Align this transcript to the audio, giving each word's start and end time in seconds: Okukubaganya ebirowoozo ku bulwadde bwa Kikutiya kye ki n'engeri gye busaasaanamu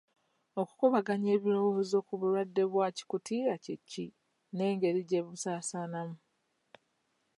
Okukubaganya 0.61 1.29
ebirowoozo 1.37 1.97
ku 2.07 2.13
bulwadde 2.19 2.63
bwa 2.71 2.87
Kikutiya 2.97 3.53
kye 3.63 3.75
ki 3.89 4.05
n'engeri 4.55 5.01
gye 5.09 5.21
busaasaanamu 5.27 6.17